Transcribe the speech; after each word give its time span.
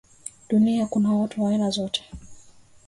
Duniani 0.49 0.85
kuna 0.89 1.13
watu 1.13 1.43
wa 1.43 1.49
aina 1.51 1.69
zote 1.69 2.05